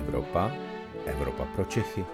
[0.00, 0.52] Evropa,
[1.06, 2.04] Evropa pro Čechy.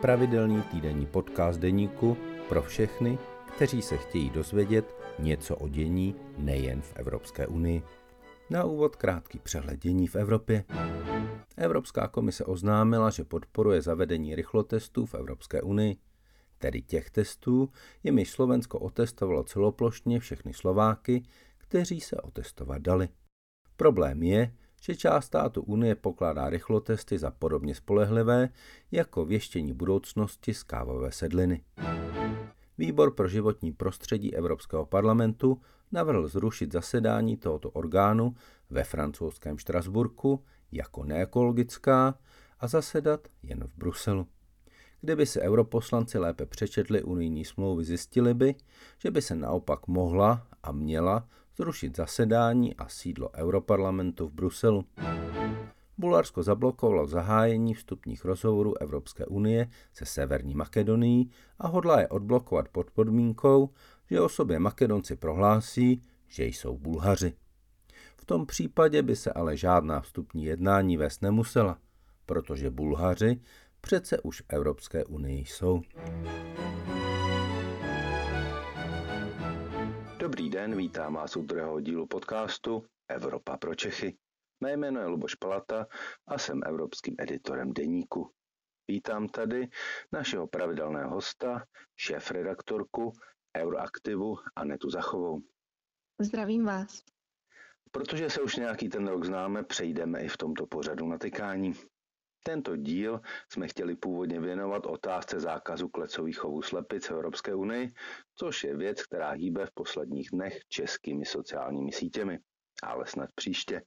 [0.00, 2.16] Pravidelný týdenní podcast deníku
[2.48, 3.18] pro všechny,
[3.56, 7.82] kteří se chtějí dozvědět něco o dění nejen v Evropské unii.
[8.50, 10.64] Na úvod krátký přehled dění v Evropě.
[11.56, 15.96] Evropská komise oznámila, že podporuje zavedení rychlotestů v Evropské unii,
[16.58, 17.68] tedy těch testů,
[18.04, 21.22] jimiž Slovensko otestovalo celoplošně všechny Slováky,
[21.58, 23.08] kteří se otestovat dali.
[23.76, 24.52] Problém je,
[24.86, 28.48] že část státu Unie pokládá rychlotesty za podobně spolehlivé
[28.90, 31.64] jako věštění budoucnosti z kávové sedliny.
[32.78, 35.60] Výbor pro životní prostředí Evropského parlamentu
[35.92, 38.34] navrhl zrušit zasedání tohoto orgánu
[38.70, 42.18] ve francouzském Štrasburku jako neekologická
[42.60, 44.26] a zasedat jen v Bruselu.
[45.00, 48.54] Kdyby se europoslanci lépe přečetli unijní smlouvy, zjistili by,
[48.98, 54.84] že by se naopak mohla a měla zrušit zasedání a sídlo Europarlamentu v Bruselu.
[55.98, 62.90] Bulharsko zablokovalo zahájení vstupních rozhovorů Evropské unie se Severní Makedonií a hodlá je odblokovat pod
[62.90, 63.70] podmínkou,
[64.10, 67.32] že o sobě Makedonci prohlásí, že jsou Bulhaři.
[68.16, 71.78] V tom případě by se ale žádná vstupní jednání vést nemusela,
[72.26, 73.40] protože Bulhaři
[73.80, 75.82] přece už v Evropské unii jsou.
[80.26, 84.16] Dobrý den, vítám vás u druhého dílu podcastu Evropa pro Čechy.
[84.60, 85.86] Mé jméno je Luboš Palata
[86.28, 88.30] a jsem evropským editorem deníku.
[88.88, 89.68] Vítám tady
[90.12, 91.64] našeho pravidelného hosta,
[91.96, 93.12] šéf-redaktorku
[93.56, 95.40] Euroaktivu Anetu Zachovou.
[96.20, 97.02] Zdravím vás.
[97.90, 101.72] Protože se už nějaký ten rok známe, přejdeme i v tomto pořadu na tykání.
[102.46, 103.20] Tento díl
[103.52, 107.92] jsme chtěli původně věnovat otázce zákazu klecových chovů slepic v Evropské unii,
[108.34, 112.38] což je věc, která hýbe v posledních dnech českými sociálními sítěmi.
[112.82, 113.82] Ale snad příště.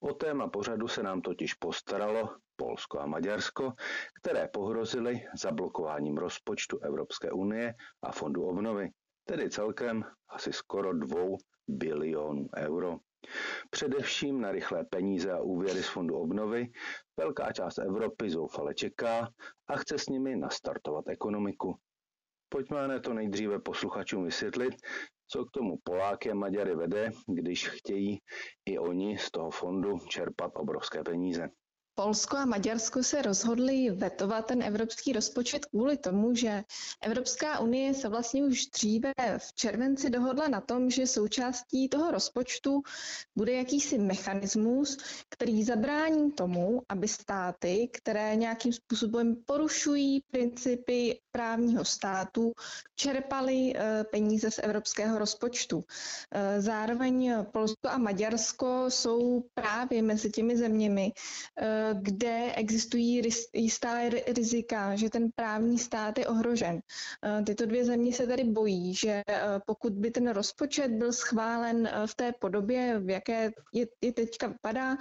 [0.00, 3.72] O téma pořadu se nám totiž postaralo Polsko a Maďarsko,
[4.22, 8.90] které pohrozily zablokováním rozpočtu Evropské unie a Fondu obnovy,
[9.24, 11.36] tedy celkem asi skoro dvou
[11.68, 12.98] bilionů euro.
[13.70, 16.66] Především na rychlé peníze a úvěry z fondu obnovy
[17.16, 19.28] velká část Evropy zoufale čeká
[19.68, 21.78] a chce s nimi nastartovat ekonomiku.
[22.48, 24.74] Pojďme to nejdříve posluchačům vysvětlit,
[25.30, 28.18] co k tomu Poláky a Maďary vede, když chtějí
[28.66, 31.48] i oni z toho fondu čerpat obrovské peníze.
[31.98, 36.64] Polsko a Maďarsko se rozhodli vetovat ten evropský rozpočet kvůli tomu, že
[37.02, 42.82] Evropská unie se vlastně už dříve v červenci dohodla na tom, že součástí toho rozpočtu
[43.36, 44.98] bude jakýsi mechanismus,
[45.28, 52.52] který zabrání tomu, aby státy, které nějakým způsobem porušují principy právního státu,
[52.96, 55.84] čerpaly eh, peníze z evropského rozpočtu.
[56.32, 61.12] Eh, zároveň Polsko a Maďarsko jsou právě mezi těmi zeměmi,
[61.60, 63.22] eh, kde existují
[63.54, 66.80] jistá rizika, že ten právní stát je ohrožen.
[67.24, 71.86] Eh, tyto dvě země se tady bojí, že eh, pokud by ten rozpočet byl schválen
[71.86, 74.96] eh, v té podobě, v jaké je, je teďka vypadá,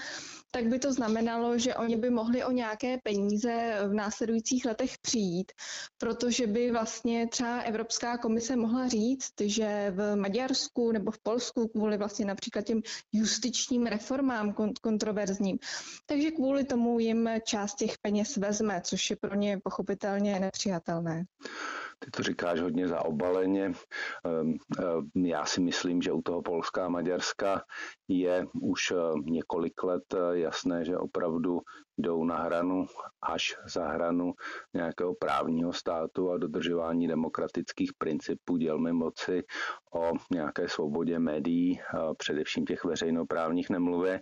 [0.51, 5.51] tak by to znamenalo, že oni by mohli o nějaké peníze v následujících letech přijít,
[5.97, 11.97] protože by vlastně třeba Evropská komise mohla říct, že v Maďarsku nebo v Polsku kvůli
[11.97, 12.81] vlastně například těm
[13.13, 15.57] justičním reformám kontroverzním,
[16.05, 21.23] takže kvůli tomu tomu jim část těch peněz vezme, což je pro ně pochopitelně nepřijatelné.
[21.99, 23.65] Ty to říkáš hodně zaobaleně.
[23.65, 27.61] Ehm, ehm, já si myslím, že u toho Polska a Maďarska
[28.07, 28.95] je už eh,
[29.25, 31.59] několik let jasné, že opravdu
[31.97, 32.85] jdou na hranu
[33.21, 34.33] až za hranu
[34.73, 39.43] nějakého právního státu a dodržování demokratických principů dělmy moci
[39.93, 41.79] o nějaké svobodě médií,
[42.17, 44.19] především těch veřejnoprávních nemluvě.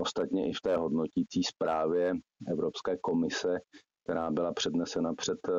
[0.00, 2.12] Ostatně i v té hodnotící zprávě
[2.48, 3.58] Evropské komise,
[4.04, 5.52] která byla přednesena před eh,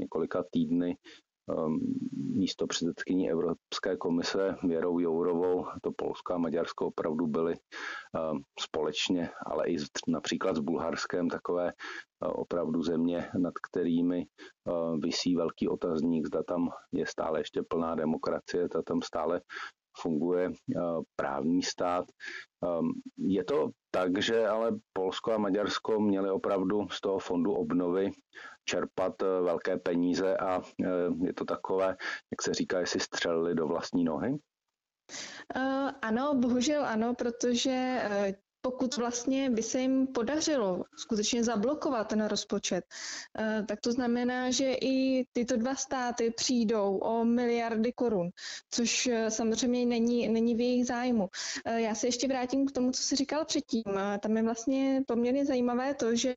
[0.00, 0.96] několika týdny
[1.50, 1.78] ehm,
[2.34, 9.68] místo předsedkyní Evropské komise Věrou Jourovou, to Polsko a Maďarsko opravdu byly ehm, společně, ale
[9.68, 9.76] i
[10.08, 14.72] například s Bulharskem takové eh, opravdu země, nad kterými eh,
[15.02, 19.40] vysí velký otazník, zda tam je stále ještě plná demokracie, zda tam stále
[20.00, 20.80] funguje eh,
[21.16, 22.04] právní stát.
[22.64, 28.10] Ehm, je to tak, že ale Polsko a Maďarsko měli opravdu z toho fondu obnovy
[28.64, 31.86] čerpat eh, velké peníze a eh, je to takové,
[32.32, 34.38] jak se říká, jestli střelili do vlastní nohy?
[36.02, 38.02] Ano, bohužel ano, protože
[38.60, 42.84] pokud vlastně by se jim podařilo skutečně zablokovat ten rozpočet,
[43.38, 48.30] eh, tak to znamená, že i tyto dva státy přijdou o miliardy korun,
[48.70, 51.28] což eh, samozřejmě není, není v jejich zájmu.
[51.64, 53.84] Eh, já se ještě vrátím k tomu, co jsi říkal předtím.
[54.20, 56.34] Tam je vlastně poměrně zajímavé to, že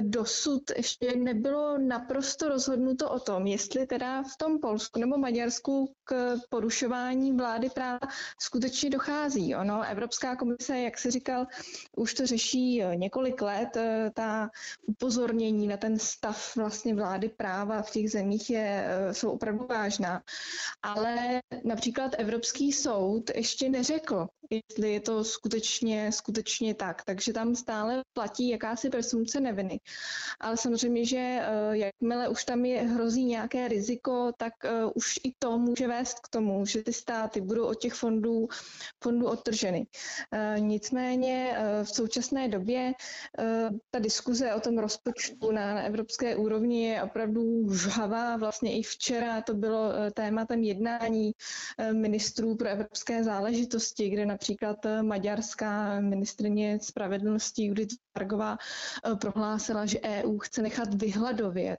[0.00, 6.36] dosud ještě nebylo naprosto rozhodnuto o tom, jestli teda v tom Polsku nebo Maďarsku k
[6.48, 8.00] porušování vlády práva
[8.40, 9.54] skutečně dochází.
[9.54, 11.46] Ono, Evropská komise, jak se říkal,
[11.96, 13.76] už to řeší eh, několik let.
[13.76, 14.50] Eh, ta
[14.86, 20.22] upozornění na ten stav vlastně vlády práva v těch zemích je, eh, jsou opravdu vážná.
[20.82, 27.04] Ale například Evropský soud ještě neřekl, jestli je to skutečně, skutečně tak.
[27.04, 29.80] Takže tam stále platí jakási presumce neviny.
[30.40, 31.40] Ale samozřejmě, že
[31.72, 34.52] jakmile už tam je, hrozí nějaké riziko, tak
[34.94, 38.48] už i to může vést k tomu, že ty státy budou od těch fondů,
[39.02, 39.86] fondů odtrženy.
[40.58, 41.11] Nicméně
[41.82, 42.92] v současné době
[43.90, 48.36] ta diskuze o tom rozpočtu na, evropské úrovni je opravdu žhavá.
[48.36, 51.32] Vlastně i včera to bylo tématem jednání
[51.92, 58.58] ministrů pro evropské záležitosti, kde například maďarská ministrině spravedlnosti Judith Vargová
[59.20, 61.78] prohlásila, že EU chce nechat vyhladovět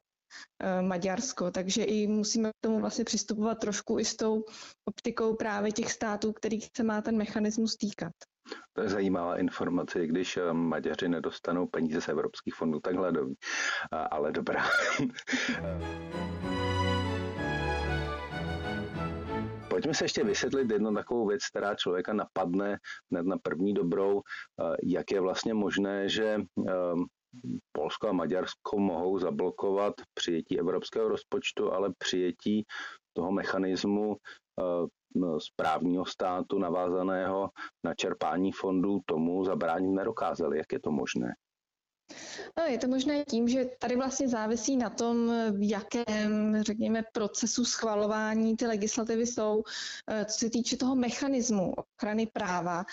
[0.81, 4.44] Maďarsko, takže i musíme k tomu vlastně přistupovat trošku i s tou
[4.86, 8.12] optikou právě těch států, kterých se má ten mechanismus týkat.
[8.73, 13.35] To je zajímavá informace, když eh, Maďaři nedostanou peníze z evropských fondů, tak hledoví.
[14.11, 14.63] Ale dobrá.
[19.73, 22.77] Pojďme se ještě vysvětlit jednu takovou věc, která člověka napadne
[23.11, 24.21] hned na první dobrou.
[24.21, 26.38] Eh, jak je vlastně možné, že
[26.69, 26.73] eh,
[27.71, 32.65] Polsko a Maďarsko mohou zablokovat přijetí evropského rozpočtu, ale přijetí
[33.13, 34.15] toho mechanismu
[35.39, 37.50] správního státu navázaného
[37.83, 40.57] na čerpání fondů tomu zabránit nedokázali.
[40.57, 41.33] Jak je to možné?
[42.57, 47.65] No, je to možné tím, že tady vlastně závisí na tom, v jakém, řekněme, procesu
[47.65, 49.63] schvalování ty legislativy jsou.
[50.10, 52.86] Eh, co se týče toho mechanismu ochrany práva,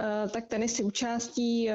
[0.00, 1.74] eh, tak ten je součástí eh,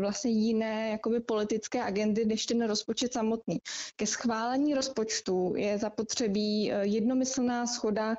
[0.00, 3.58] vlastně jiné jakoby politické agendy než ten rozpočet samotný.
[3.96, 8.16] Ke schválení rozpočtu je zapotřebí jednomyslná schoda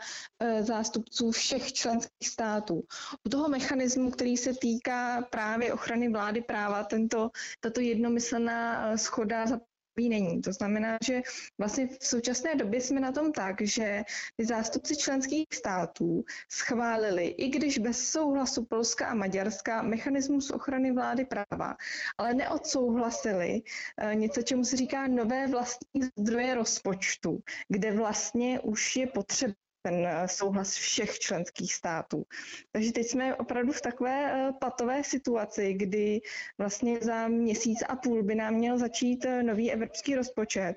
[0.61, 2.83] zástupců všech členských států.
[3.25, 7.29] U toho mechanismu, který se týká právě ochrany vlády práva, tento,
[7.59, 9.59] tato jednomyslná jednomyslná eh, schoda za
[9.99, 10.41] není.
[10.41, 11.21] To znamená, že
[11.57, 14.03] vlastně v současné době jsme na tom tak, že
[14.39, 21.75] zástupci členských států schválili, i když bez souhlasu Polska a Maďarska, mechanismus ochrany vlády práva,
[22.17, 23.61] ale neodsouhlasili
[23.97, 30.07] eh, něco, čemu se říká nové vlastní zdroje rozpočtu, kde vlastně už je potřeba ten
[30.07, 32.23] eh, souhlas všech členských států.
[32.71, 36.21] Takže teď jsme opravdu v takové eh, patové situaci, kdy
[36.57, 40.73] vlastně za měsíc a půl by nám měl začít eh, nový evropský rozpočet,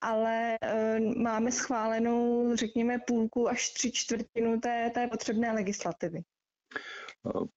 [0.00, 0.58] ale
[1.16, 6.22] máme schválenou, řekněme, půlku až tři čtvrtinu té, té potřebné legislativy.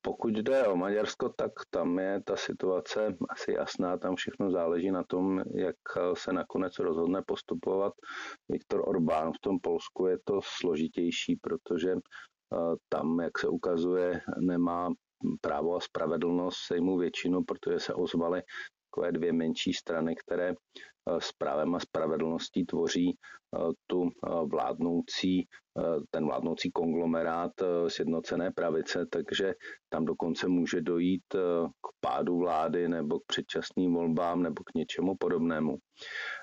[0.01, 5.03] Pokud jde o Maďarsko, tak tam je ta situace asi jasná, tam všechno záleží na
[5.03, 5.75] tom, jak
[6.13, 7.93] se nakonec rozhodne postupovat
[8.49, 9.33] Viktor Orbán.
[9.33, 14.89] V tom Polsku je to složitější, protože eh, tam, jak se ukazuje, nemá
[15.41, 18.41] právo a spravedlnost sejmu většinu, protože se ozvaly
[18.91, 20.55] takové dvě menší strany, které eh,
[21.21, 25.47] s právem a spravedlností tvoří eh, tu eh, vládnoucí,
[26.11, 27.51] ten vládnoucí konglomerát
[27.87, 29.53] sjednocené pravice, takže
[29.89, 31.23] tam dokonce může dojít
[31.81, 35.77] k pádu vlády nebo k předčasným volbám nebo k něčemu podobnému.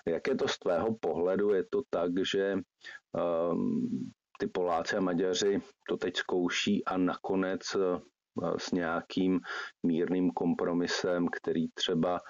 [0.07, 1.55] Jak je to z tvého pohledu?
[1.55, 2.57] Je to tak, že
[4.39, 7.61] ty Poláci a Maďaři to teď zkouší a nakonec
[8.59, 9.41] s nějakým
[9.83, 12.21] mírným kompromisem, který třeba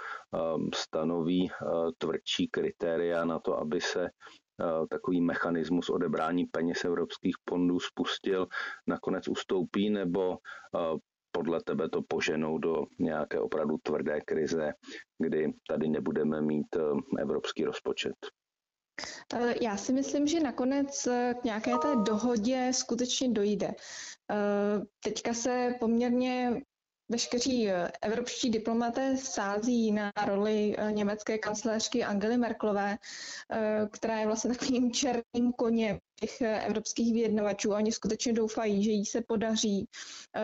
[0.57, 7.35] um, stanoví uh, tvrdší kritéria na to, aby se uh, takový mechanismus odebrání peněz evropských
[7.51, 8.47] fondů spustil,
[8.87, 10.99] nakonec ustoupí, nebo uh,
[11.33, 14.73] podle tebe to poženou do nějaké opravdu tvrdé krize,
[15.19, 16.77] kdy tady nebudeme mít
[17.19, 18.15] evropský rozpočet?
[19.61, 21.09] Já si myslím, že nakonec
[21.41, 23.75] k nějaké té dohodě skutečně dojde.
[24.31, 26.61] Eh, teďka se poměrně
[27.09, 32.99] veškeří eh, evropští diplomaté sází na roli eh, německé kancléřky Angely Merklové,
[33.91, 37.71] která je vlastně takovým černým koněm těch evropských vyjednavačů.
[37.71, 39.89] Oni skutečně doufají, že jí se podaří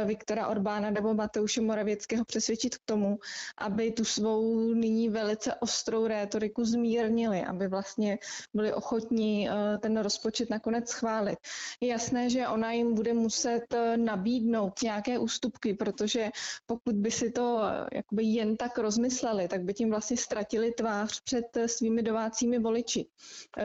[0.04, 3.18] Viktora Orbána nebo Mateuše Moravěckého přesvědčit k tomu,
[3.58, 8.18] aby tu svou nyní velice ostrou rétoriku zmírnili, aby vlastně
[8.54, 9.48] byli ochotní
[9.80, 11.38] ten rozpočet nakonec schválit.
[11.80, 13.64] Je jasné, že ona jim bude muset
[13.96, 16.30] nabídnout nějaké ústupky, protože
[16.66, 17.60] pokud by si to
[17.92, 23.06] jakoby jen tak rozmysleli, tak by tím vlastně ztratili tvář před svými domácími voliči.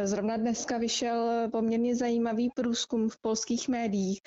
[0.03, 4.21] Zrovna dneska vyšel poměrně zajímavý průzkum v polských médiích,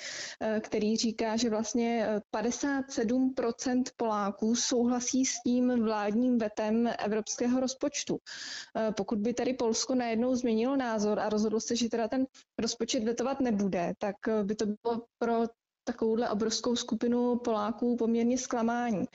[0.61, 8.17] který říká, že vlastně 57% Poláků souhlasí s tím vládním vetem evropského rozpočtu.
[8.97, 12.25] Pokud by tedy Polsko najednou změnilo názor a rozhodlo se, že teda ten
[12.59, 15.43] rozpočet vetovat nebude, tak by to bylo pro
[15.83, 19.05] takovouhle obrovskou skupinu Poláků poměrně zklamání.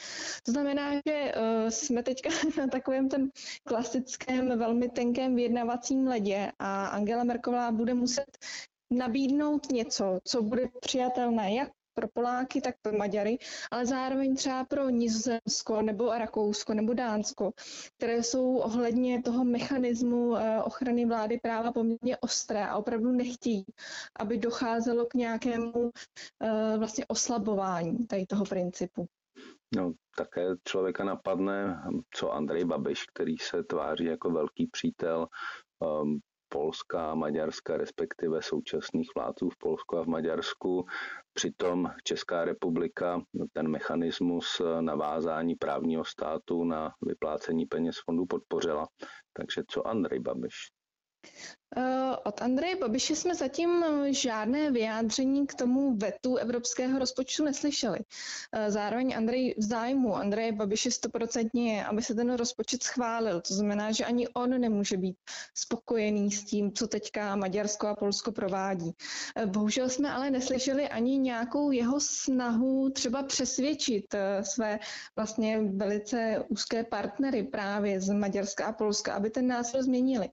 [0.43, 3.29] To znamená, že uh, jsme teďka na takovém tom
[3.65, 8.39] klasickém, velmi tenkém vyjednavacím ledě a Angela Merkelová bude muset
[8.91, 13.39] nabídnout něco, co bude přijatelné jak pro Poláky, tak pro Maďary,
[13.71, 17.53] ale zároveň třeba pro Nizozemsko nebo Rakousko nebo Dánsko,
[17.97, 23.65] které jsou ohledně toho mechanismu eh, ochrany vlády práva poměrně ostré a opravdu nechtějí,
[24.17, 25.91] aby docházelo k nějakému
[26.43, 29.07] eh, vlastně oslabování tady toho principu.
[29.77, 31.83] No, také člověka napadne,
[32.15, 35.27] co Andrej Babiš, který se tváří jako velký přítel
[35.79, 40.87] um, Polska a Maďarska, respektive současných vládců v Polsku a v Maďarsku.
[41.33, 43.21] Přitom Česká republika
[43.53, 48.89] ten mechanismus navázání právního státu na vyplácení peněz fondu podpořila.
[49.33, 50.55] Takže co Andrej Babiš?
[51.77, 57.99] Eh, od Andreje Babiše jsme zatím žádné vyjádření k tomu vetu evropského rozpočtu neslyšeli.
[58.53, 63.41] Eh, zároveň Andrej v zájmu Andreje Babiše stoprocentně je, aby se ten rozpočet schválil.
[63.41, 65.17] To znamená, že ani on nemůže být
[65.55, 68.93] spokojený s tím, co teďka Maďarsko a Polsko provádí.
[69.37, 74.79] Eh, bohužel jsme ale neslyšeli ani nějakou jeho snahu třeba přesvědčit své
[75.17, 80.29] vlastně velice úzké partnery právě z Maďarska a Polska, aby ten názor změnili.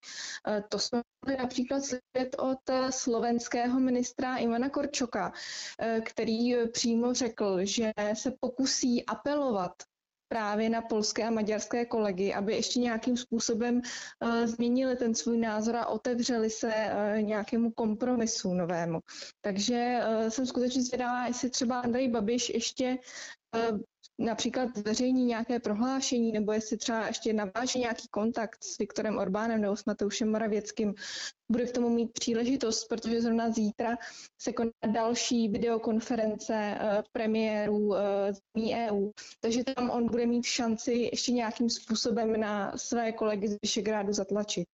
[0.69, 1.01] To jsme
[1.33, 5.33] například slyšet od eh, slovenského ministra Ivana Korčoka,
[5.79, 9.71] eh, který eh, přímo řekl, že se pokusí apelovat
[10.27, 13.81] právě na polské a maďarské kolegy, aby ještě nějakým způsobem
[14.21, 16.73] uh, změnili ten svůj názor a otevřeli se
[17.21, 18.99] nějakému kompromisu novému.
[19.41, 22.97] Takže jsem skutečně zvědavá, jestli třeba Andrej Babiš ještě
[24.19, 29.75] například zveřejní nějaké prohlášení, nebo jestli třeba ještě naváže nějaký kontakt s Viktorem Orbánem nebo
[29.75, 30.93] s Mateušem Moravěckým,
[31.51, 33.97] bude k tomu mít příležitost, protože zrovna zítra
[34.41, 37.97] se koná další videokonference uh, premiérů uh,
[38.55, 43.57] zemí EU, takže tam on bude mít šanci ještě nějakým způsobem na své kolegy z
[43.61, 44.67] Vyšegrádu zatlačit.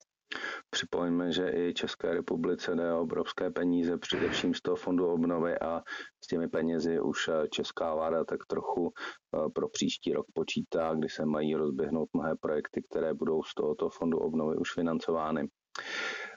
[0.70, 5.82] Připomeňme, že i České republice jde obrovské peníze, především z toho fondu obnovy a
[6.24, 11.26] s těmi penězi už česká vláda tak trochu eh, pro příští rok počítá, kdy se
[11.26, 15.48] mají rozběhnout mnohé projekty, které budou z tohoto fondu obnovy už financovány.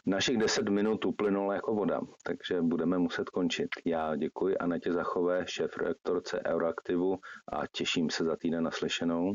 [0.07, 3.69] Našich 10 minut uplynulo jako voda, takže budeme muset končit.
[3.85, 7.17] Já děkuji Anetě Zachové, šéf reaktorce Euroaktivu
[7.53, 9.33] a těším se za týden naslyšenou.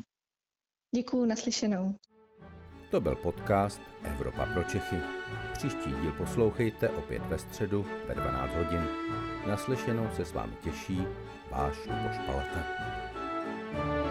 [0.96, 1.96] Děkuji, naslyšenou.
[2.90, 4.96] To byl podcast Evropa pro Čechy.
[5.54, 8.88] Příští díl poslouchejte opět ve středu ve 12 hodin.
[9.48, 11.08] Naslyšenou se s vámi těší
[11.52, 12.60] váš Luboš Palata.
[13.72, 14.09] thank you